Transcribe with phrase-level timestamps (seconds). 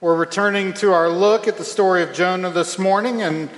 [0.00, 3.50] We're returning to our look at the story of Jonah this morning, and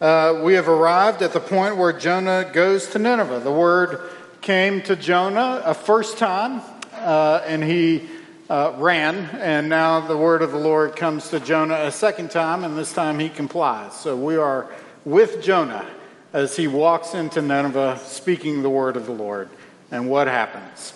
[0.00, 3.38] uh, we have arrived at the point where Jonah goes to Nineveh.
[3.38, 4.00] The word
[4.40, 6.62] came to Jonah a first time,
[6.94, 8.08] uh, and he
[8.50, 12.64] uh, ran, and now the word of the Lord comes to Jonah a second time,
[12.64, 13.94] and this time he complies.
[13.94, 14.68] So we are
[15.04, 15.86] with Jonah
[16.32, 19.48] as he walks into Nineveh speaking the word of the Lord.
[19.92, 20.92] And what happens?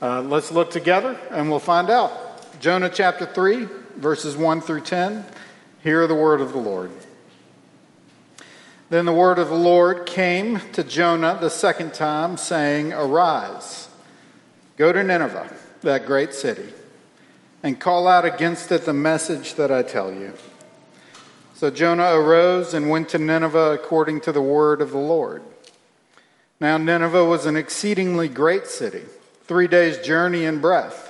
[0.00, 2.58] Uh, let's look together and we'll find out.
[2.58, 3.68] Jonah chapter 3,
[4.00, 5.24] verses 1 through 10.
[5.82, 6.90] Hear the word of the Lord.
[8.88, 13.88] Then the word of the Lord came to Jonah the second time, saying, Arise,
[14.76, 16.72] go to Nineveh, that great city,
[17.62, 20.32] and call out against it the message that I tell you.
[21.54, 25.42] So Jonah arose and went to Nineveh according to the word of the Lord.
[26.58, 29.02] Now, Nineveh was an exceedingly great city,
[29.44, 31.09] three days' journey in breadth.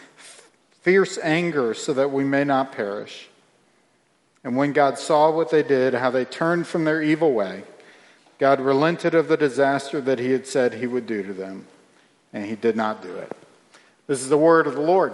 [0.81, 3.29] fierce anger so that we may not perish.
[4.43, 7.63] And when God saw what they did, how they turned from their evil way,
[8.39, 11.67] God relented of the disaster that he had said he would do to them,
[12.33, 13.31] and he did not do it.
[14.07, 15.13] This is the word of the Lord.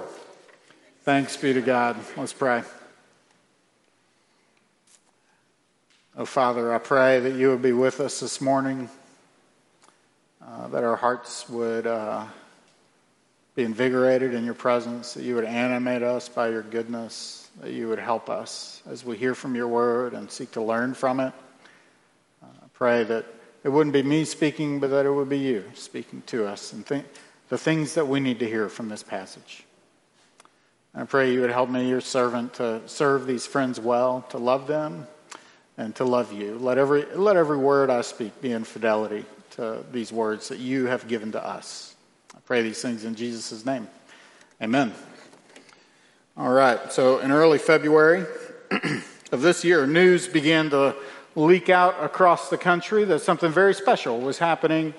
[1.04, 1.98] Thanks be to God.
[2.16, 2.64] Let's pray.
[6.16, 8.90] Oh, Father, I pray that you would be with us this morning,
[10.42, 11.86] uh, that our hearts would.
[11.86, 12.26] Uh,
[13.58, 17.88] be invigorated in your presence, that you would animate us by your goodness, that you
[17.88, 21.34] would help us as we hear from your word and seek to learn from it.
[22.44, 23.26] Uh, I pray that
[23.64, 26.86] it wouldn't be me speaking, but that it would be you speaking to us and
[26.86, 27.04] th-
[27.50, 29.64] the things that we need to hear from this passage.
[30.94, 34.68] I pray you would help me, your servant, to serve these friends well, to love
[34.68, 35.08] them,
[35.80, 36.60] and to love you.
[36.60, 40.86] Let every, let every word I speak be in fidelity to these words that you
[40.86, 41.96] have given to us
[42.48, 43.90] pray these things in Jesus' name.
[44.62, 44.94] Amen.
[46.38, 48.26] All right, so in early February
[49.34, 50.96] of this year, news began to
[51.36, 54.94] leak out across the country that something very special was happening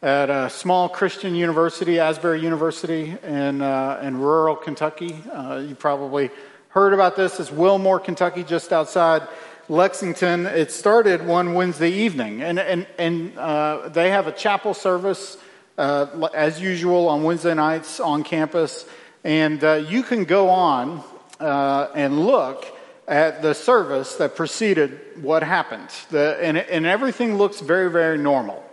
[0.00, 5.22] at a small Christian university, Asbury University, in, uh, in rural Kentucky.
[5.30, 6.30] Uh, you probably
[6.70, 7.38] heard about this.
[7.38, 9.28] It's Wilmore, Kentucky, just outside
[9.68, 10.46] Lexington.
[10.46, 15.36] It started one Wednesday evening, and, and, and uh, they have a chapel service
[15.76, 18.86] uh, as usual on Wednesday nights on campus.
[19.24, 21.02] And uh, you can go on
[21.40, 22.66] uh, and look
[23.08, 25.90] at the service that preceded what happened.
[26.10, 28.64] The, and, and, everything looks very, very normal.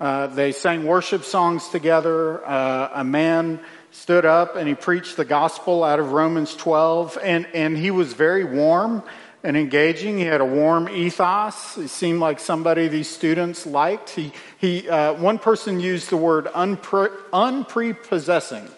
[0.00, 2.38] Uh, they sang worship songs together.
[2.38, 7.76] A man stood up and he preached the gospel out of Romans 12, and, and
[7.76, 9.02] he was very warm
[9.46, 10.18] and engaging.
[10.18, 11.76] He had a warm ethos.
[11.76, 14.10] He seemed like somebody these students liked.
[14.10, 18.68] He, he, uh, one person used the word unpre- unprepossessing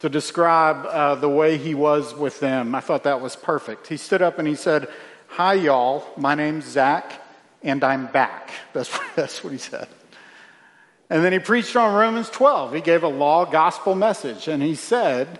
[0.00, 2.74] to describe uh, the way he was with them.
[2.74, 3.86] I thought that was perfect.
[3.86, 4.88] He stood up and he said,
[5.28, 6.06] Hi, y'all.
[6.16, 7.20] My name's Zach,
[7.62, 8.50] and I'm back.
[8.72, 9.88] That's, that's what he said.
[11.10, 12.72] And then he preached on Romans 12.
[12.72, 15.38] He gave a law gospel message, and he said,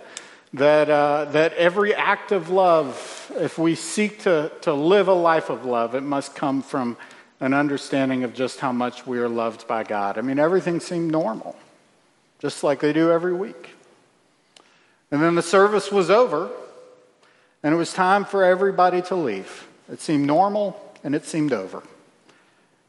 [0.55, 5.49] that, uh, that every act of love, if we seek to, to live a life
[5.49, 6.95] of love, it must come from
[7.41, 10.17] an understanding of just how much we are loved by God.
[10.17, 11.57] I mean, everything seemed normal,
[12.39, 13.71] just like they do every week.
[15.11, 16.49] And then the service was over,
[17.61, 19.67] and it was time for everybody to leave.
[19.91, 21.83] It seemed normal, and it seemed over.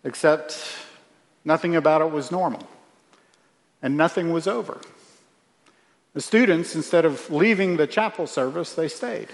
[0.04, 0.64] Except
[1.44, 2.64] nothing about it was normal,
[3.82, 4.80] and nothing was over.
[6.16, 9.28] The students, instead of leaving the chapel service, they stayed.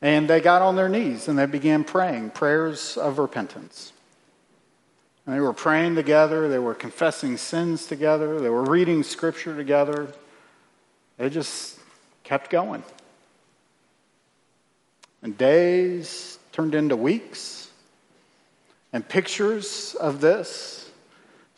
[0.00, 3.92] And they got on their knees and they began praying prayers of repentance.
[5.24, 10.08] And they were praying together, they were confessing sins together, they were reading scripture together.
[11.18, 11.78] They just
[12.24, 12.82] kept going.
[15.22, 17.70] and days turned into weeks.
[18.92, 20.90] And pictures of this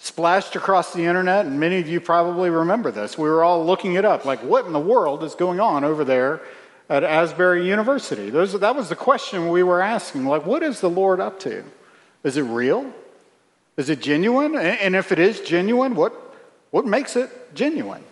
[0.04, 3.16] splashed across the internet, and many of you probably remember this.
[3.16, 6.04] We were all looking it up like, what in the world is going on over
[6.04, 6.42] there
[6.90, 8.28] at Asbury University?
[8.28, 10.26] Those, that was the question we were asking.
[10.26, 11.64] Like, what is the Lord up to?
[12.22, 12.92] Is it real?
[13.78, 14.54] Is it genuine?
[14.56, 16.12] And if it is genuine, what,
[16.70, 18.04] what makes it genuine?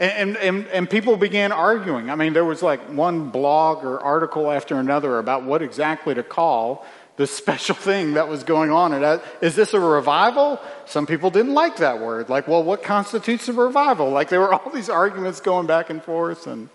[0.00, 2.10] And, and, and people began arguing.
[2.10, 6.24] I mean, there was like one blog or article after another about what exactly to
[6.24, 6.84] call
[7.16, 8.92] this special thing that was going on.
[8.92, 10.60] And is this a revival?
[10.84, 12.28] Some people didn't like that word.
[12.28, 14.10] Like, well, what constitutes a revival?
[14.10, 16.46] Like, there were all these arguments going back and forth.
[16.46, 16.68] And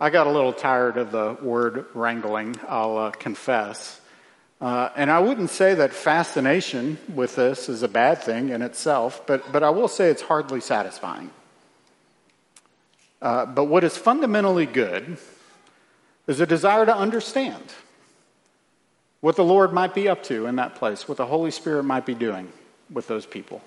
[0.00, 4.00] I got a little tired of the word wrangling, I'll uh, confess.
[4.60, 9.26] Uh, and I wouldn't say that fascination with this is a bad thing in itself,
[9.26, 11.30] but, but I will say it's hardly satisfying.
[13.20, 15.18] Uh, but what is fundamentally good
[16.28, 17.62] is a desire to understand
[19.22, 22.04] what the Lord might be up to in that place, what the Holy Spirit might
[22.04, 22.52] be doing
[22.92, 23.62] with those people.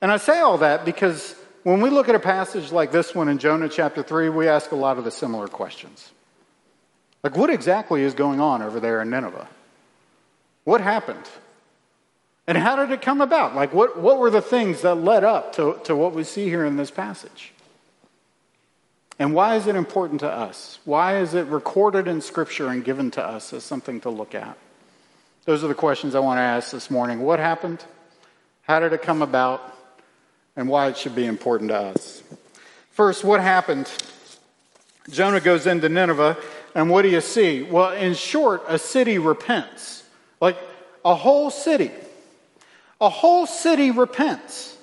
[0.00, 1.34] And I say all that because
[1.64, 4.70] when we look at a passage like this one in Jonah chapter 3, we ask
[4.70, 6.10] a lot of the similar questions.
[7.24, 9.48] Like, what exactly is going on over there in Nineveh?
[10.62, 11.28] What happened?
[12.46, 13.56] And how did it come about?
[13.56, 16.64] Like, what, what were the things that led up to, to what we see here
[16.64, 17.52] in this passage?
[19.18, 20.78] And why is it important to us?
[20.84, 24.56] Why is it recorded in Scripture and given to us as something to look at?
[25.44, 27.20] Those are the questions I want to ask this morning.
[27.20, 27.84] What happened?
[28.62, 29.74] How did it come about?
[30.56, 32.22] And why it should be important to us.
[32.90, 33.90] First, what happened?
[35.10, 36.36] Jonah goes into Nineveh,
[36.74, 37.62] and what do you see?
[37.62, 40.04] Well, in short, a city repents.
[40.40, 40.58] Like
[41.04, 41.90] a whole city.
[43.00, 44.76] A whole city repents.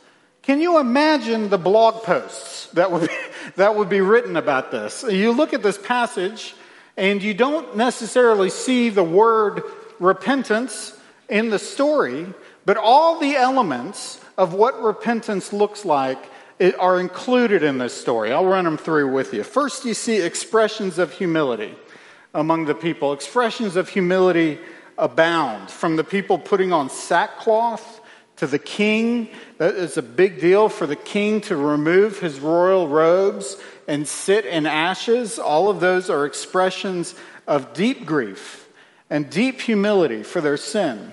[0.45, 3.15] Can you imagine the blog posts that would be,
[3.55, 5.03] that would be written about this?
[5.09, 6.53] You look at this passage
[6.95, 9.63] and you don't necessarily see the word
[9.99, 10.97] repentance
[11.29, 12.27] in the story,
[12.63, 16.19] but all the elements of what repentance looks like
[16.77, 18.31] are included in this story.
[18.31, 19.41] I'll run them through with you.
[19.41, 21.73] First, you see expressions of humility
[22.35, 23.13] among the people.
[23.13, 24.59] Expressions of humility
[24.97, 27.94] abound, from the people putting on sackcloth
[28.37, 29.29] to the king.
[29.57, 34.45] That is a big deal for the king to remove his royal robes and sit
[34.45, 35.39] in ashes.
[35.39, 37.15] All of those are expressions
[37.47, 38.67] of deep grief
[39.09, 41.11] and deep humility for their sin.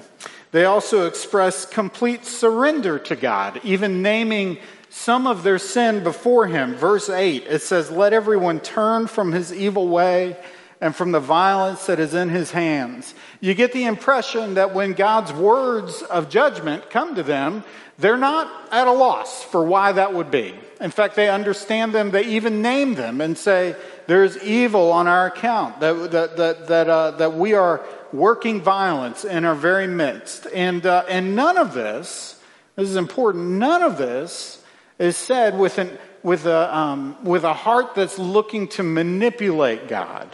[0.50, 4.58] They also express complete surrender to God, even naming
[4.90, 6.75] some of their sin before him.
[6.75, 10.36] Verse 8, it says, Let everyone turn from his evil way
[10.82, 13.14] and from the violence that is in his hands.
[13.40, 17.62] You get the impression that when God's words of judgment come to them,
[17.99, 20.52] they're not at a loss for why that would be.
[20.81, 23.76] In fact, they understand them, they even name them and say,
[24.08, 29.25] There's evil on our account, that, that, that, that, uh, that we are working violence
[29.25, 30.49] in our very midst.
[30.52, 32.40] And, uh, and none of this,
[32.75, 34.64] this is important, none of this
[34.99, 40.28] is said with, an, with, a, um, with a heart that's looking to manipulate God.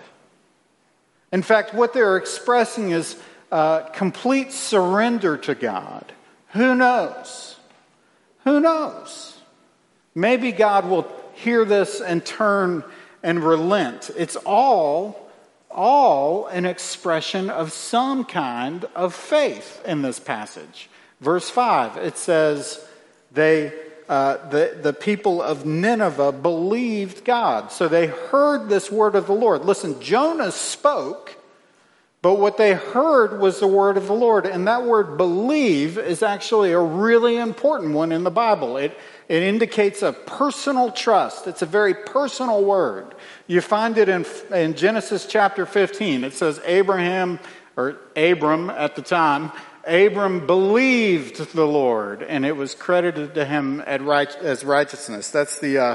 [1.32, 3.16] In fact, what they're expressing is
[3.52, 6.12] uh, complete surrender to God.
[6.52, 7.56] Who knows?
[8.44, 9.38] Who knows?
[10.14, 12.82] Maybe God will hear this and turn
[13.22, 14.10] and relent.
[14.16, 15.30] It's all,
[15.70, 20.88] all an expression of some kind of faith in this passage.
[21.20, 22.86] Verse 5, it says,
[23.32, 23.72] they
[24.08, 27.70] uh, the, the people of Nineveh believed God.
[27.70, 29.66] So they heard this word of the Lord.
[29.66, 31.36] Listen, Jonah spoke,
[32.22, 34.46] but what they heard was the word of the Lord.
[34.46, 38.78] And that word believe is actually a really important one in the Bible.
[38.78, 38.96] It,
[39.28, 43.14] it indicates a personal trust, it's a very personal word.
[43.46, 46.24] You find it in, in Genesis chapter 15.
[46.24, 47.38] It says, Abraham,
[47.76, 49.52] or Abram at the time,
[49.88, 55.30] Abram believed the Lord, and it was credited to him as righteousness.
[55.30, 55.94] That's the, uh,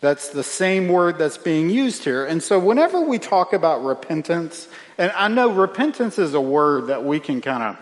[0.00, 2.24] that's the same word that's being used here.
[2.24, 7.04] And so, whenever we talk about repentance, and I know repentance is a word that
[7.04, 7.78] we can kind of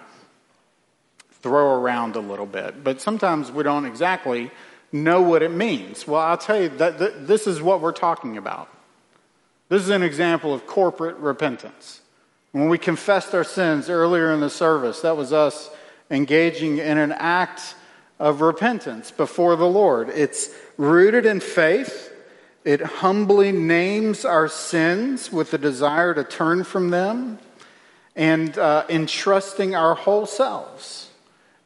[1.40, 4.50] throw around a little bit, but sometimes we don't exactly
[4.92, 6.06] know what it means.
[6.06, 8.68] Well, I'll tell you that, this is what we're talking about.
[9.68, 12.00] This is an example of corporate repentance.
[12.56, 15.68] When we confessed our sins earlier in the service, that was us
[16.10, 17.74] engaging in an act
[18.18, 20.08] of repentance before the Lord.
[20.08, 20.48] It's
[20.78, 22.10] rooted in faith.
[22.64, 27.40] It humbly names our sins with the desire to turn from them
[28.16, 31.10] and uh, entrusting our whole selves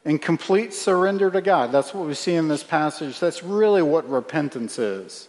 [0.05, 1.71] in complete surrender to God.
[1.71, 3.21] That's what we see in this passage.
[3.21, 5.29] That's really what repentance is.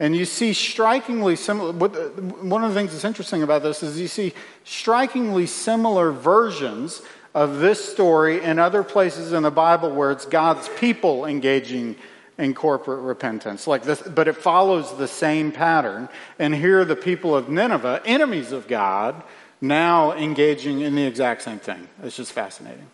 [0.00, 4.08] And you see strikingly similar, one of the things that's interesting about this is you
[4.08, 4.32] see
[4.64, 7.02] strikingly similar versions
[7.34, 11.96] of this story in other places in the Bible where it's God's people engaging
[12.38, 13.66] in corporate repentance.
[13.66, 16.08] Like this, but it follows the same pattern.
[16.38, 19.22] And here the people of Nineveh, enemies of God,
[19.60, 21.86] now engaging in the exact same thing.
[22.02, 22.86] It's just fascinating.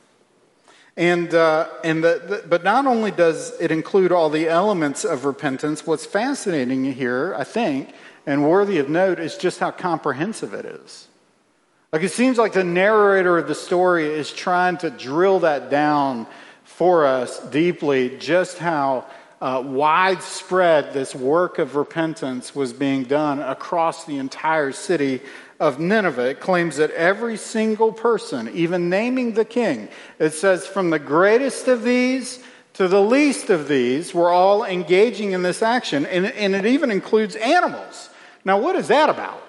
[0.96, 5.26] And, uh, and the, the, but not only does it include all the elements of
[5.26, 7.92] repentance, what's fascinating here, I think,
[8.24, 11.08] and worthy of note, is just how comprehensive it is.
[11.92, 16.26] Like it seems like the narrator of the story is trying to drill that down
[16.64, 19.06] for us deeply, just how
[19.40, 25.20] uh, widespread this work of repentance was being done across the entire city
[25.58, 26.34] of Nineveh.
[26.34, 31.82] Claims that every single person, even naming the king, it says, from the greatest of
[31.82, 32.42] these
[32.74, 36.04] to the least of these, were all engaging in this action.
[36.06, 38.10] And, and it even includes animals.
[38.44, 39.42] Now, what is that about?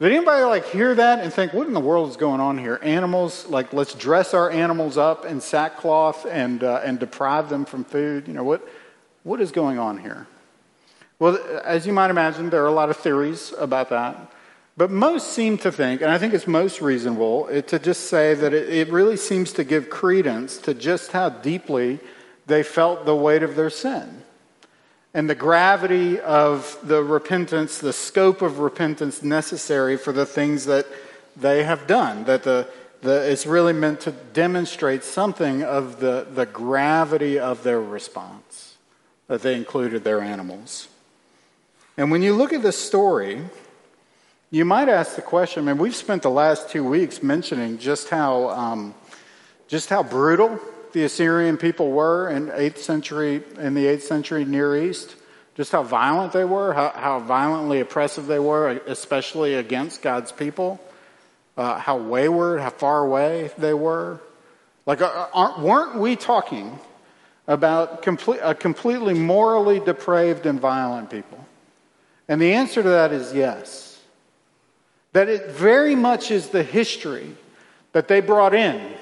[0.00, 2.80] Did anybody like hear that and think, what in the world is going on here?
[2.82, 7.84] Animals, like let's dress our animals up in sackcloth and uh, and deprive them from
[7.84, 8.26] food.
[8.26, 8.68] You know what?
[9.22, 10.26] What is going on here?
[11.20, 14.32] Well, as you might imagine, there are a lot of theories about that.
[14.76, 18.52] But most seem to think, and I think it's most reasonable, to just say that
[18.52, 22.00] it, it really seems to give credence to just how deeply
[22.46, 24.24] they felt the weight of their sin
[25.14, 30.86] and the gravity of the repentance, the scope of repentance necessary for the things that
[31.36, 32.24] they have done.
[32.24, 32.68] That the,
[33.00, 38.74] the, it's really meant to demonstrate something of the, the gravity of their response,
[39.28, 40.88] that they included their animals.
[41.96, 43.40] And when you look at this story,
[44.54, 48.08] you might ask the question, I mean, we've spent the last two weeks mentioning just
[48.08, 48.94] how, um,
[49.66, 50.60] just how brutal
[50.92, 55.16] the Assyrian people were in 8th century, in the 8th century Near East,
[55.56, 60.80] just how violent they were, how, how violently oppressive they were, especially against God's people,
[61.56, 64.20] uh, how wayward, how far away they were.
[64.86, 66.78] Like, uh, weren't we talking
[67.48, 71.44] about complete, a completely morally depraved and violent people?
[72.28, 73.83] And the answer to that is yes.
[75.14, 77.34] That it very much is the history
[77.92, 78.94] that they brought in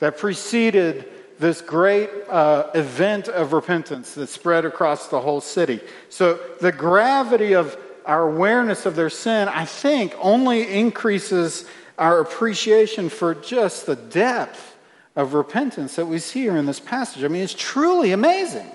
[0.00, 1.08] that preceded
[1.38, 5.80] this great uh, event of repentance that spread across the whole city.
[6.10, 11.64] So the gravity of our awareness of their sin, I think, only increases
[11.98, 14.76] our appreciation for just the depth
[15.16, 17.24] of repentance that we see here in this passage.
[17.24, 18.70] I mean, it's truly amazing.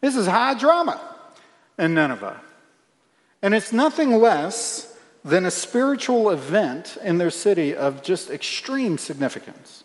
[0.00, 1.00] This is high drama
[1.78, 2.40] in Nineveh.
[3.40, 4.94] And it's nothing less
[5.24, 9.84] than a spiritual event in their city of just extreme significance.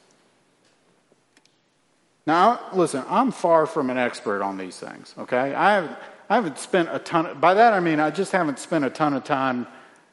[2.25, 5.53] Now, listen, I'm far from an expert on these things, okay?
[5.53, 5.97] I haven't,
[6.29, 8.89] I haven't spent a ton, of, by that I mean I just haven't spent a
[8.89, 9.67] ton of time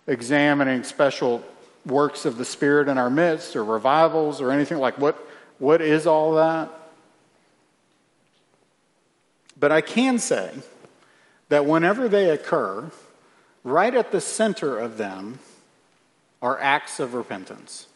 [0.06, 1.44] examining special
[1.86, 5.16] works of the Spirit in our midst or revivals or anything like what,
[5.58, 6.68] what is all that?
[9.58, 10.50] But I can say
[11.48, 12.90] that whenever they occur,
[13.64, 15.38] right at the center of them
[16.42, 17.86] are acts of repentance.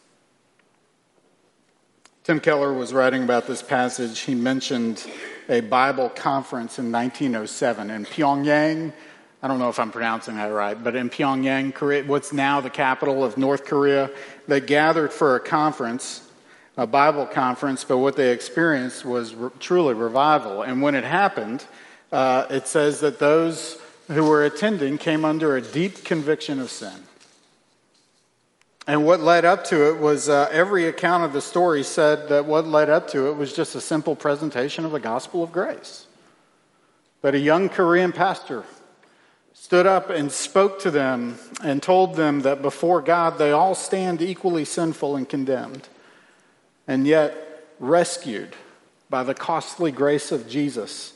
[2.23, 4.21] Tim Keller was writing about this passage.
[4.21, 5.05] He mentioned
[5.47, 8.93] a Bible conference in 1907 in Pyongyang.
[9.43, 12.69] I don't know if I'm pronouncing that right, but in Pyongyang, Korea, what's now the
[12.71, 14.09] capital of North Korea,
[14.47, 16.27] they gathered for a conference,
[16.77, 20.63] a Bible conference, but what they experienced was re- truly revival.
[20.63, 21.63] And when it happened,
[22.11, 26.93] uh, it says that those who were attending came under a deep conviction of sin.
[28.87, 32.45] And what led up to it was uh, every account of the story said that
[32.45, 36.05] what led up to it was just a simple presentation of the gospel of grace.
[37.23, 38.63] That a young Korean pastor
[39.53, 44.21] stood up and spoke to them and told them that before God they all stand
[44.21, 45.89] equally sinful and condemned,
[46.87, 48.55] and yet rescued
[49.09, 51.14] by the costly grace of Jesus.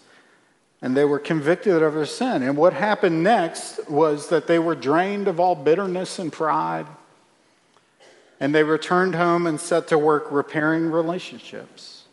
[0.82, 2.42] And they were convicted of their sin.
[2.42, 6.88] And what happened next was that they were drained of all bitterness and pride
[8.40, 12.04] and they returned home and set to work repairing relationships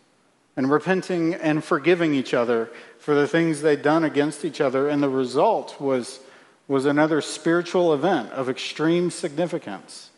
[0.56, 4.88] and repenting and forgiving each other for the things they'd done against each other.
[4.88, 6.20] And the result was,
[6.66, 10.10] was another spiritual event of extreme significance.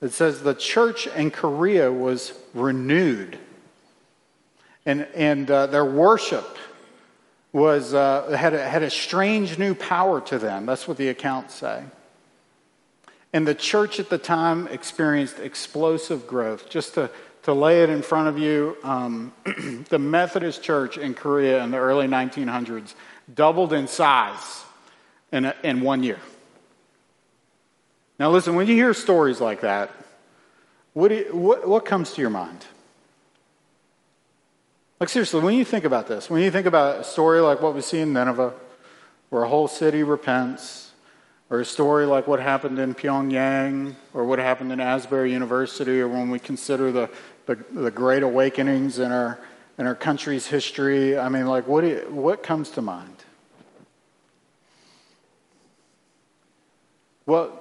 [0.00, 3.38] It says the church in Korea was renewed,
[4.86, 6.56] and, and uh, their worship
[7.52, 10.66] was, uh, had, a, had a strange new power to them.
[10.66, 11.84] That's what the accounts say.
[13.32, 16.68] And the church at the time experienced explosive growth.
[16.68, 17.10] Just to,
[17.44, 19.32] to lay it in front of you, um,
[19.88, 22.94] the Methodist Church in Korea in the early 1900s
[23.32, 24.64] doubled in size
[25.32, 26.18] in, a, in one year.
[28.18, 29.90] Now, listen, when you hear stories like that,
[30.92, 32.64] what, you, what, what comes to your mind?
[35.00, 37.74] Like, seriously, when you think about this, when you think about a story like what
[37.74, 38.52] we see in Nineveh,
[39.30, 40.92] where a whole city repents,
[41.48, 46.08] or a story like what happened in Pyongyang, or what happened in Asbury University, or
[46.08, 47.08] when we consider the,
[47.46, 49.40] the, the great awakenings in our,
[49.78, 53.24] in our country's history, I mean, like, what, you, what comes to mind?
[57.24, 57.58] Well,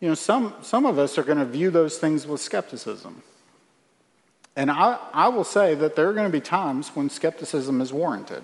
[0.00, 3.22] you know, some, some of us are going to view those things with skepticism.
[4.56, 7.92] And I, I will say that there are going to be times when skepticism is
[7.92, 8.42] warranted.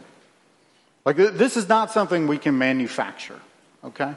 [1.05, 3.41] Like, this is not something we can manufacture,
[3.85, 4.15] okay?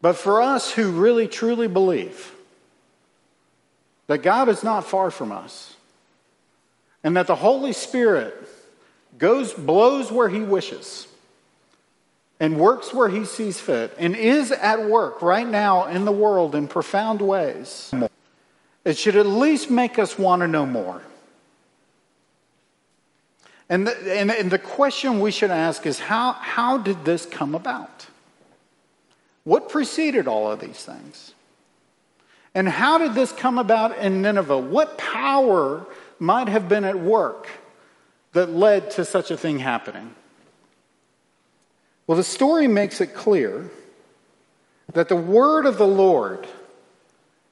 [0.00, 2.32] But for us who really truly believe
[4.08, 5.76] that God is not far from us
[7.04, 8.34] and that the Holy Spirit
[9.18, 11.06] goes, blows where he wishes
[12.38, 16.54] and works where he sees fit and is at work right now in the world
[16.54, 17.92] in profound ways,
[18.84, 21.02] it should at least make us want to know more.
[23.68, 27.54] And the, and, and the question we should ask is how, how did this come
[27.54, 28.06] about?
[29.44, 31.32] What preceded all of these things?
[32.54, 34.58] And how did this come about in Nineveh?
[34.58, 35.86] What power
[36.18, 37.48] might have been at work
[38.32, 40.14] that led to such a thing happening?
[42.06, 43.70] Well, the story makes it clear
[44.92, 46.46] that the word of the Lord,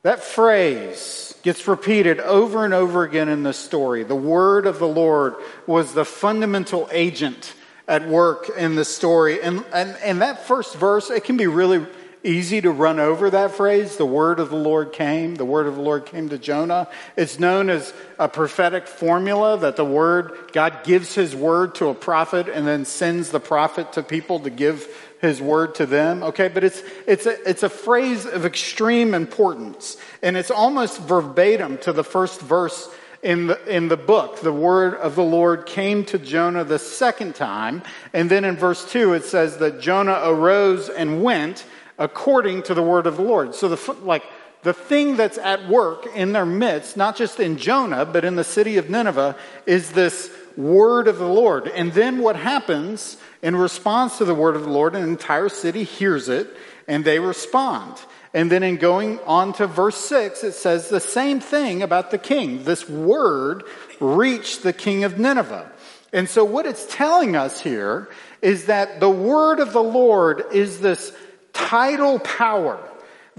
[0.03, 4.03] that phrase gets repeated over and over again in the story.
[4.03, 5.35] The word of the Lord
[5.67, 7.55] was the fundamental agent
[7.87, 9.43] at work in the story.
[9.43, 11.85] And, and, and that first verse, it can be really
[12.23, 13.97] easy to run over that phrase.
[13.97, 15.35] The word of the Lord came.
[15.35, 16.89] The word of the Lord came to Jonah.
[17.17, 21.95] It's known as a prophetic formula that the word, God gives his word to a
[21.95, 24.87] prophet and then sends the prophet to people to give
[25.21, 26.23] his word to them.
[26.23, 29.97] Okay, but it's, it's, a, it's a phrase of extreme importance.
[30.23, 32.89] And it's almost verbatim to the first verse
[33.23, 34.41] in the, in the book.
[34.41, 37.83] The word of the Lord came to Jonah the second time.
[38.13, 41.65] And then in verse 2, it says that Jonah arose and went
[41.99, 43.55] according to the word of the Lord.
[43.55, 44.25] So the like
[44.63, 48.45] the thing that's at work in their midst, not just in Jonah, but in the
[48.45, 51.69] city of Nineveh, is this word of the Lord.
[51.69, 55.85] And then what happens in response to the word of the Lord, an entire city
[55.85, 56.49] hears it
[56.87, 57.97] and they respond.
[58.33, 62.19] And then in going on to verse 6, it says the same thing about the
[62.19, 62.65] king.
[62.65, 63.65] This word
[63.99, 65.71] reached the king of Nineveh.
[66.13, 68.09] And so what it's telling us here
[68.43, 71.13] is that the word of the Lord is this
[71.53, 72.90] tidal power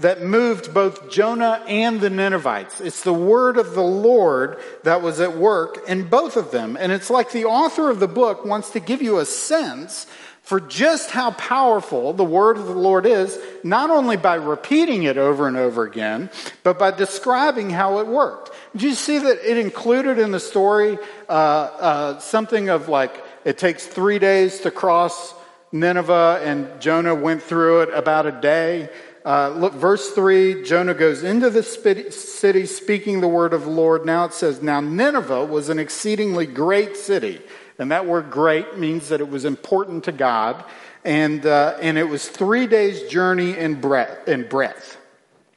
[0.02, 2.80] that moved both Jonah and the Ninevites.
[2.80, 6.76] It's the word of the Lord that was at work in both of them.
[6.78, 10.06] And it's like the author of the book wants to give you a sense
[10.42, 15.16] for just how powerful the word of the Lord is, not only by repeating it
[15.16, 16.30] over and over again,
[16.64, 18.50] but by describing how it worked.
[18.72, 23.56] Did you see that it included in the story uh, uh, something of like, it
[23.56, 25.32] takes three days to cross
[25.70, 28.90] Nineveh, and Jonah went through it about a day.
[29.24, 34.04] Uh, look, verse 3 Jonah goes into the city speaking the word of the Lord.
[34.04, 37.40] Now it says, Now Nineveh was an exceedingly great city.
[37.78, 40.64] And that word great means that it was important to God.
[41.04, 44.98] And, uh, and it was three days' journey in breadth, in breadth.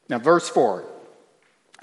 [0.10, 0.86] Now, verse 4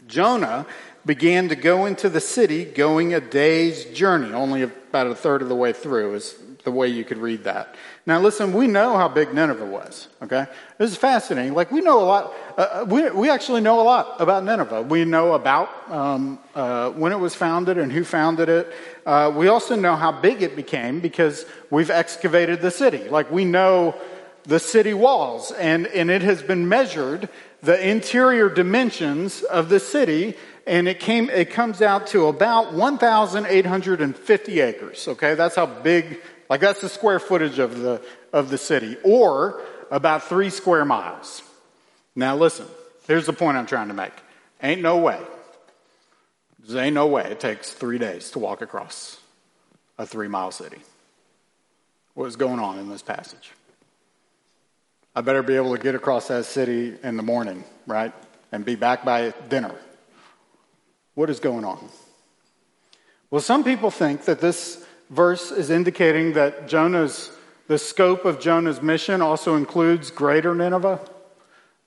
[0.07, 0.67] Jonah
[1.05, 5.49] began to go into the city, going a day's journey, only about a third of
[5.49, 7.75] the way through, is the way you could read that.
[8.05, 10.47] Now, listen, we know how big Nineveh was, okay?
[10.77, 11.55] This is fascinating.
[11.55, 14.83] Like, we know a lot, uh, uh, we, we actually know a lot about Nineveh.
[14.83, 18.73] We know about um, uh, when it was founded and who founded it.
[19.07, 23.09] Uh, we also know how big it became because we've excavated the city.
[23.09, 23.95] Like, we know
[24.45, 27.29] the city walls, and, and it has been measured,
[27.63, 30.35] the interior dimensions of the city,
[30.67, 36.21] and it came it comes out to about 1850 acres okay that's how big
[36.53, 41.43] like that's the square footage of the, of the city, or about three square miles.
[42.15, 42.67] Now listen,
[43.07, 44.13] here's the point I'm trying to make.
[44.63, 45.19] Ain't no way.
[46.69, 49.19] There ain't no way it takes three days to walk across
[49.97, 50.77] a three mile city.
[52.13, 53.53] What is going on in this passage?
[55.17, 58.13] I better be able to get across that city in the morning, right?
[58.53, 59.75] And be back by dinner.
[61.15, 61.89] What is going on?
[63.31, 67.31] Well, some people think that this verse is indicating that Jonah's,
[67.69, 70.99] the scope of Jonah's mission also includes greater Nineveh,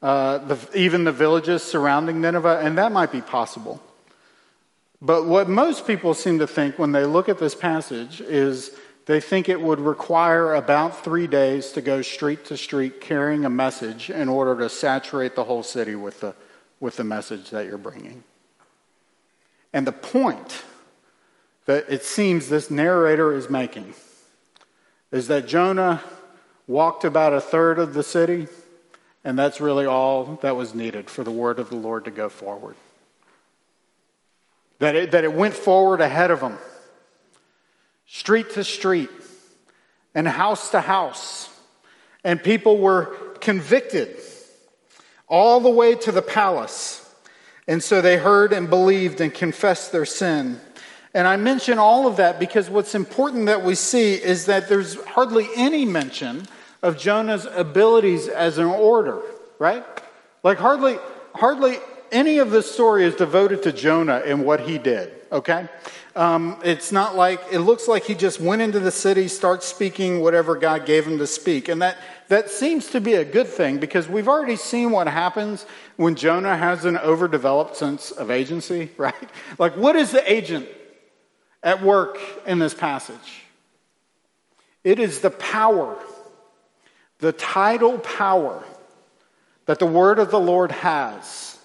[0.02, 3.82] uh, the, even the villages surrounding Nineveh, and that might be possible.
[5.02, 8.72] But what most people seem to think when they look at this passage is
[9.08, 13.50] they think it would require about three days to go street to street carrying a
[13.50, 16.36] message in order to saturate the whole city with the,
[16.80, 18.24] with the message that you're bringing.
[19.74, 20.64] And the point
[21.66, 23.94] that it seems this narrator is making
[25.12, 26.02] is that Jonah
[26.68, 28.48] walked about a third of the city,
[29.24, 32.28] and that's really all that was needed for the word of the Lord to go
[32.28, 32.76] forward.
[34.80, 36.58] That it, that it went forward ahead of him
[38.08, 39.10] street to street
[40.14, 41.50] and house to house.
[42.24, 44.18] And people were convicted
[45.28, 47.02] all the way to the palace.
[47.68, 50.60] And so they heard and believed and confessed their sin.
[51.16, 55.02] And I mention all of that because what's important that we see is that there's
[55.06, 56.46] hardly any mention
[56.84, 59.22] of Jonah's abilities as an orator,
[59.58, 59.86] right?
[60.44, 60.98] Like hardly,
[61.34, 61.78] hardly
[62.12, 65.70] any of this story is devoted to Jonah and what he did, okay?
[66.18, 70.20] Um, it's not like, it looks like he just went into the city, starts speaking
[70.20, 71.70] whatever God gave him to speak.
[71.70, 71.98] And that,
[72.28, 76.58] that seems to be a good thing because we've already seen what happens when Jonah
[76.58, 79.30] has an overdeveloped sense of agency, right?
[79.58, 80.68] Like, what is the agent
[81.66, 83.44] at work in this passage?
[84.86, 85.98] It is the power,
[87.20, 88.64] the tidal power
[89.66, 91.58] that the word of the Lord has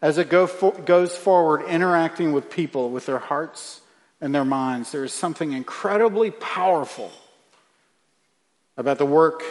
[0.00, 3.80] as it go for, goes forward, interacting with people with their hearts
[4.20, 4.92] and their minds.
[4.92, 7.12] There is something incredibly powerful
[8.76, 9.42] about the work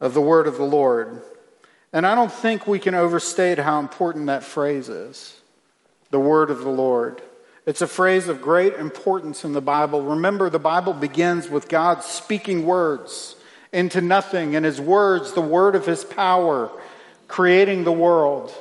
[0.00, 1.22] of the word of the Lord.
[1.92, 5.40] And I don't think we can overstate how important that phrase is
[6.10, 7.22] the word of the Lord.
[7.70, 10.02] It's a phrase of great importance in the Bible.
[10.02, 13.36] Remember, the Bible begins with God speaking words
[13.72, 16.68] into nothing, and his words, the word of his power,
[17.28, 18.52] creating the world.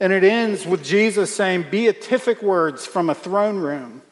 [0.00, 4.02] And it ends with Jesus saying beatific words from a throne room.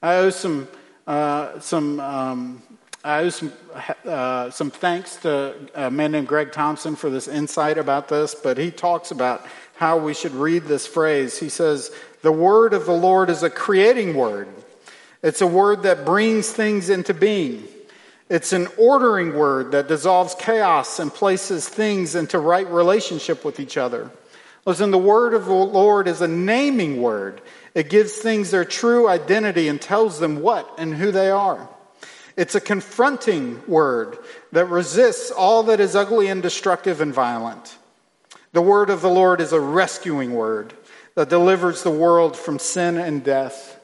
[0.00, 0.66] I owe some,
[1.06, 2.62] uh, some, um,
[3.04, 3.52] I owe some,
[4.04, 8.58] uh, some thanks to a man named Greg Thompson for this insight about this, but
[8.58, 11.38] he talks about how we should read this phrase.
[11.38, 14.48] He says, The word of the Lord is a creating word,
[15.22, 17.64] it's a word that brings things into being.
[18.28, 23.78] It's an ordering word that dissolves chaos and places things into right relationship with each
[23.78, 24.10] other.
[24.66, 27.40] Listen, the word of the Lord is a naming word.
[27.74, 31.70] It gives things their true identity and tells them what and who they are.
[32.38, 34.16] It's a confronting word
[34.52, 37.76] that resists all that is ugly and destructive and violent.
[38.52, 40.72] The word of the Lord is a rescuing word
[41.16, 43.80] that delivers the world from sin and death.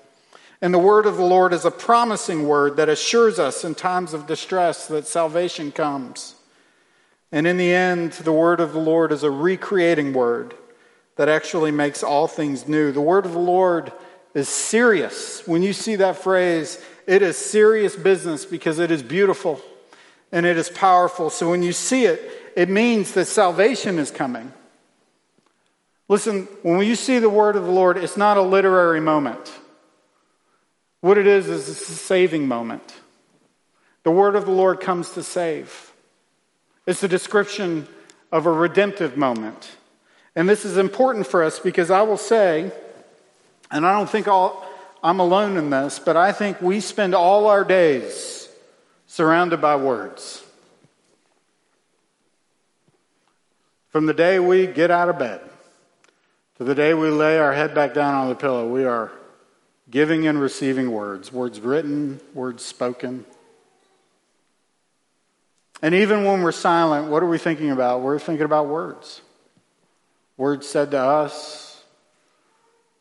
[0.62, 4.14] And the word of the Lord is a promising word that assures us in times
[4.14, 6.37] of distress that salvation comes.
[7.33, 10.55] And in the end, the word of the Lord is a recreating word
[11.17, 12.93] that actually makes all things new.
[12.93, 13.93] The word of the Lord
[14.33, 15.45] is serious.
[15.45, 19.61] When you see that phrase, it is serious business because it is beautiful
[20.33, 21.31] and it is powerful.
[21.31, 22.21] So when you see it,
[22.57, 24.53] it means that salvation is coming.
[26.09, 29.53] Listen, when you see the word of the Lord, it's not a literary moment.
[31.01, 32.95] What it is, is a saving moment.
[34.03, 35.93] The word of the Lord comes to save.
[36.87, 37.88] It's a description
[38.31, 39.77] of a redemptive moment.
[40.37, 42.71] And this is important for us because I will say,
[43.71, 44.67] and I don't think all,
[45.05, 48.49] I'm alone in this, but I think we spend all our days
[49.07, 50.43] surrounded by words.
[53.90, 55.43] From the day we get out of bed
[56.57, 59.12] to the day we lay our head back down on the pillow, we are
[59.90, 63.27] giving and receiving words words written, words spoken.
[65.83, 68.01] And even when we're silent, what are we thinking about?
[68.01, 69.21] We're thinking about words
[70.38, 71.63] words said to us,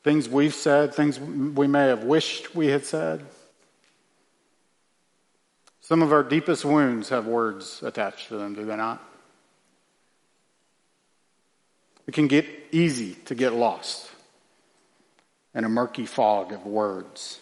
[0.04, 3.26] things we've said, things we may have wished we had said.
[5.82, 9.02] Some of our deepest wounds have words attached to them, do they not?
[12.08, 14.10] It can get easy to get lost
[15.56, 17.40] in a murky fog of words.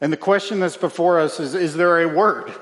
[0.00, 2.52] And the question that's before us is Is there a word?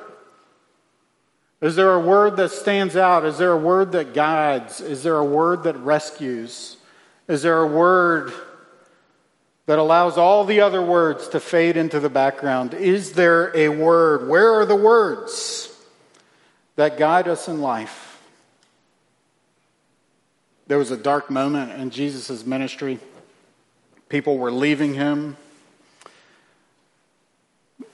[1.61, 3.25] Is there a word that stands out?
[3.25, 4.81] Is there a word that guides?
[4.81, 6.77] Is there a word that rescues?
[7.29, 8.33] Is there a word
[9.67, 12.73] that allows all the other words to fade into the background?
[12.73, 14.29] Is there a word?
[14.29, 15.77] Where are the words
[16.77, 18.23] that guide us in life?
[20.69, 22.99] There was a dark moment in Jesus' ministry.
[24.09, 25.37] People were leaving him.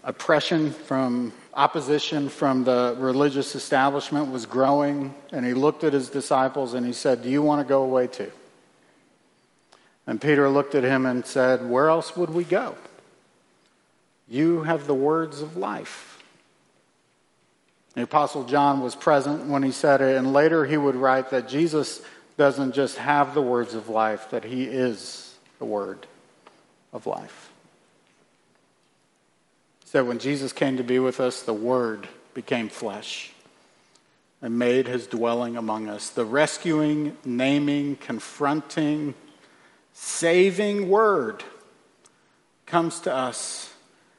[0.05, 6.75] Oppression from opposition from the religious establishment was growing, and he looked at his disciples
[6.75, 8.33] and he said, Do you want to go away too?
[10.07, 12.77] And Peter looked at him and said, Where else would we go?
[14.29, 16.23] You have the words of life.
[17.95, 21.49] The Apostle John was present when he said it, and later he would write that
[21.49, 22.01] Jesus
[22.39, 26.07] doesn't just have the words of life, that he is the word
[26.93, 27.53] of life.
[29.93, 33.31] So when Jesus came to be with us, the Word became flesh
[34.41, 36.09] and made his dwelling among us.
[36.09, 39.13] The rescuing, naming, confronting,
[40.03, 41.45] saving Word
[42.67, 43.73] comes to us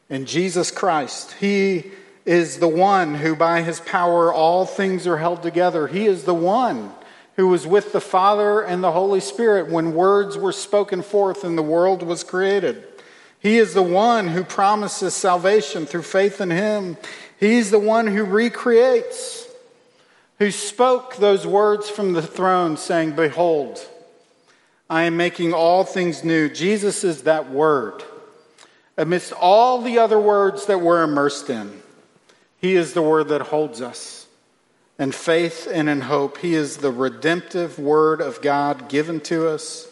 [0.10, 1.34] in Jesus Christ.
[1.34, 1.92] He
[2.26, 5.88] is the one who, by his power, all things are held together.
[5.88, 6.94] He is the one
[7.36, 11.58] who was with the Father and the Holy Spirit when words were spoken forth and
[11.58, 12.88] the world was created.
[13.40, 16.96] He is the one who promises salvation through faith in Him.
[17.38, 19.50] He's the one who recreates,
[20.40, 23.86] who spoke those words from the throne, saying, Behold,
[24.90, 26.50] I am making all things new.
[26.50, 28.04] Jesus is that word.
[28.98, 31.82] Amidst all the other words that we're immersed in,
[32.60, 34.28] He is the word that holds us.
[35.00, 39.88] In faith and in hope, He is the redemptive word of God given to us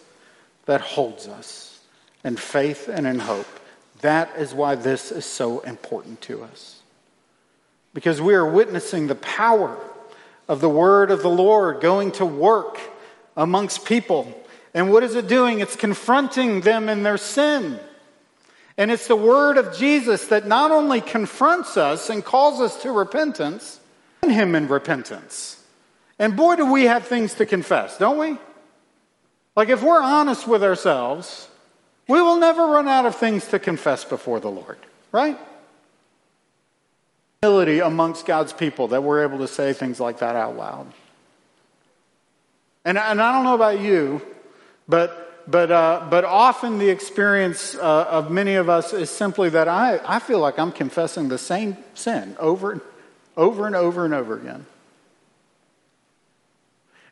[0.66, 1.80] that holds us
[2.24, 3.48] in faith and in hope.
[4.02, 6.82] That is why this is so important to us.
[7.94, 9.78] Because we are witnessing the power
[10.48, 12.80] of the word of the Lord going to work
[13.36, 14.41] amongst people.
[14.74, 15.60] And what is it doing?
[15.60, 17.80] It's confronting them in their sin.
[18.78, 22.92] And it's the word of Jesus that not only confronts us and calls us to
[22.92, 23.80] repentance,
[24.24, 25.62] him in repentance.
[26.18, 28.38] And boy, do we have things to confess, don't we?
[29.56, 31.50] Like, if we're honest with ourselves,
[32.08, 34.78] we will never run out of things to confess before the Lord,
[35.12, 35.38] right?
[37.42, 40.92] Humility amongst God's people that we're able to say things like that out loud.
[42.86, 44.22] And, and I don't know about you,
[44.88, 49.68] but, but, uh, but often the experience uh, of many of us is simply that
[49.68, 52.82] I, I feel like I'm confessing the same sin over, and
[53.38, 54.66] over and over and over again.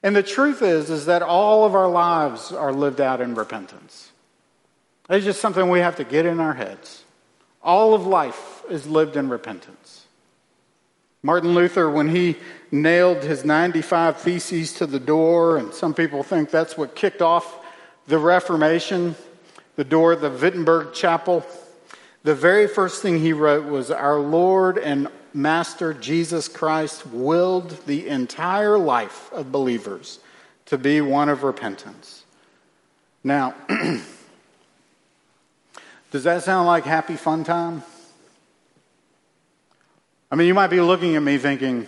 [0.02, 4.12] And the truth is, is that all of our lives are lived out in repentance.
[5.10, 7.04] It's just something we have to get in our heads.
[7.62, 9.89] All of life is lived in repentance.
[11.22, 12.38] Martin Luther, when he
[12.72, 17.66] nailed his 95 Theses to the door, and some people think that's what kicked off
[18.08, 19.16] the Reformation,
[19.76, 21.46] the door of the Wittenberg Chapel,
[22.24, 28.08] the very first thing he wrote was Our Lord and Master Jesus Christ willed the
[28.08, 30.20] entire life of believers
[30.66, 32.24] to be one of repentance.
[33.24, 33.56] Now,
[36.12, 37.84] Does that sound like happy fun time?
[40.32, 41.88] I mean, you might be looking at me thinking,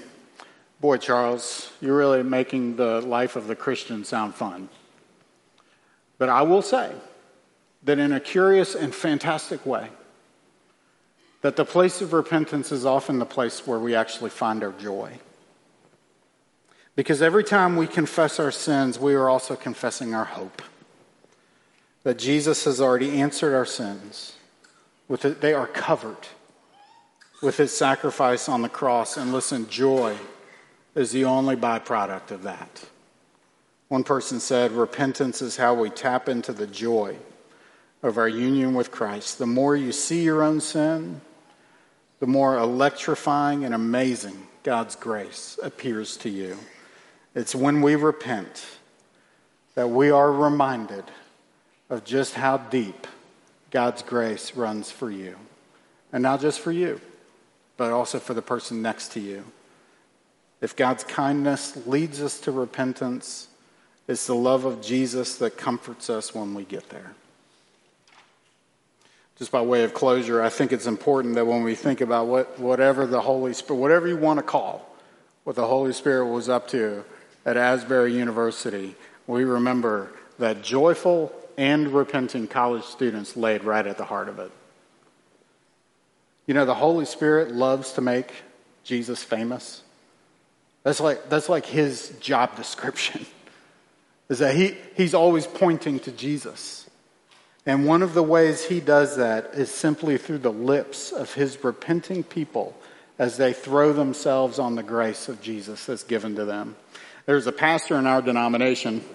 [0.80, 4.67] boy, Charles, you're really making the life of the Christian sound fun.
[6.17, 6.91] But I will say
[7.84, 9.89] that in a curious and fantastic way,
[11.41, 15.19] that the place of repentance is often the place where we actually find our joy.
[16.95, 20.63] Because every time we confess our sins, we are also confessing our hope
[22.04, 24.34] that Jesus has already answered our sins.
[25.08, 26.27] With it, they are covered
[27.41, 29.17] with his sacrifice on the cross.
[29.17, 30.15] And listen, joy
[30.95, 32.86] is the only byproduct of that.
[33.88, 37.17] One person said, Repentance is how we tap into the joy
[38.04, 39.38] of our union with Christ.
[39.38, 41.21] The more you see your own sin,
[42.19, 46.58] the more electrifying and amazing God's grace appears to you.
[47.34, 48.65] It's when we repent
[49.75, 51.06] that we are reminded
[51.89, 53.08] of just how deep
[53.71, 55.36] God's grace runs for you.
[56.13, 56.99] And not just for you,
[57.82, 59.44] but also for the person next to you.
[60.62, 63.48] If God's kindness leads us to repentance,
[64.08, 67.13] it's the love of Jesus that comforts us when we get there.
[69.39, 72.60] Just by way of closure, I think it's important that when we think about what,
[72.60, 74.88] whatever the Holy Spirit, whatever you want to call
[75.44, 77.04] what the Holy Spirit was up to
[77.48, 84.06] at Asbury University, we remember that joyful and repenting college students laid right at the
[84.06, 84.52] heart of it.
[86.52, 88.30] You know, the Holy Spirit loves to make
[88.84, 89.84] Jesus famous.
[90.84, 93.26] That's like, that's like his job description,
[94.28, 96.90] is that he, he's always pointing to Jesus.
[97.66, 101.64] And one of the ways he does that is simply through the lips of his
[101.64, 102.76] repenting people
[103.18, 106.76] as they throw themselves on the grace of Jesus that's given to them.
[107.28, 109.06] There's a pastor in our denomination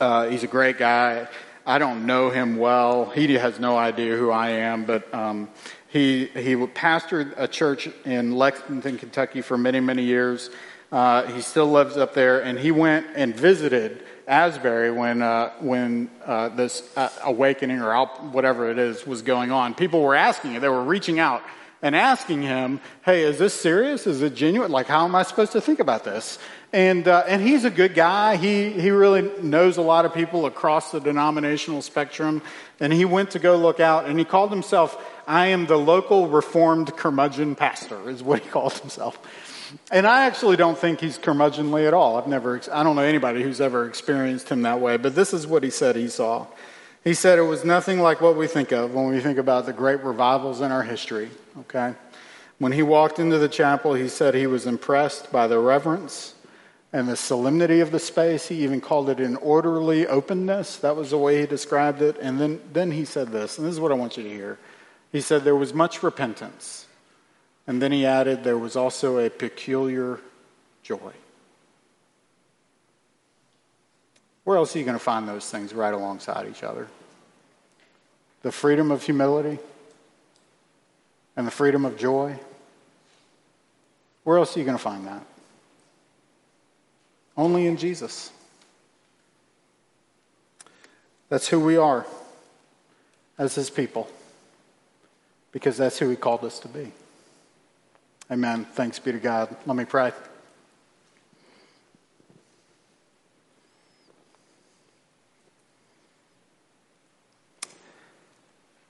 [0.00, 1.26] uh, he's a great guy.
[1.66, 3.06] I don't know him well.
[3.10, 5.48] He has no idea who I am, but um,
[5.96, 10.50] he he pastored a church in Lexington, Kentucky for many many years.
[10.92, 16.10] Uh, he still lives up there, and he went and visited Asbury when, uh, when
[16.24, 19.74] uh, this uh, awakening or whatever it is was going on.
[19.74, 21.42] People were asking, they were reaching out
[21.82, 24.06] and asking him, hey, is this serious?
[24.06, 24.72] Is it genuine?
[24.72, 26.38] Like, how am I supposed to think about this?
[26.72, 28.36] And, uh, and he's a good guy.
[28.36, 32.42] He, he really knows a lot of people across the denominational spectrum.
[32.80, 36.28] And he went to go look out, and he called himself, I am the local
[36.28, 39.18] Reformed curmudgeon pastor, is what he called himself.
[39.90, 42.16] And I actually don't think he's curmudgeonly at all.
[42.16, 45.46] I've never, I don't know anybody who's ever experienced him that way, but this is
[45.46, 46.46] what he said he saw.
[47.06, 49.72] He said it was nothing like what we think of when we think about the
[49.72, 51.94] great revivals in our history, okay?
[52.58, 56.34] When he walked into the chapel, he said he was impressed by the reverence
[56.92, 58.48] and the solemnity of the space.
[58.48, 60.78] He even called it an orderly openness.
[60.78, 62.16] That was the way he described it.
[62.20, 64.58] And then, then he said this, and this is what I want you to hear.
[65.12, 66.86] He said there was much repentance
[67.68, 70.18] and then he added, there was also a peculiar
[70.82, 71.12] joy.
[74.46, 76.86] Where else are you going to find those things right alongside each other?
[78.42, 79.58] The freedom of humility
[81.36, 82.38] and the freedom of joy.
[84.22, 85.26] Where else are you going to find that?
[87.36, 88.30] Only in Jesus.
[91.28, 92.06] That's who we are
[93.40, 94.08] as his people
[95.50, 96.92] because that's who he called us to be.
[98.30, 98.64] Amen.
[98.74, 99.56] Thanks be to God.
[99.66, 100.12] Let me pray.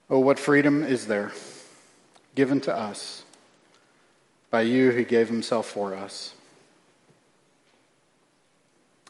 [0.09, 1.33] Oh, what freedom is there
[2.37, 3.25] given to us
[4.51, 6.35] by you who gave himself for us.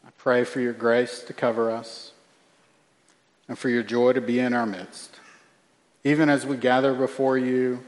[0.05, 2.13] I pray for your grace to cover us
[3.47, 5.19] and for your joy to be in our midst.
[6.03, 7.83] Even as we gather before you,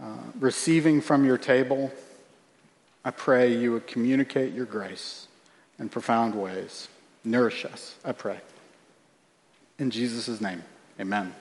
[0.00, 1.90] uh, receiving from your table,
[3.04, 5.26] I pray you would communicate your grace
[5.78, 6.88] in profound ways.
[7.24, 8.40] Nourish us, I pray.
[9.78, 10.62] In Jesus' name,
[11.00, 11.34] amen.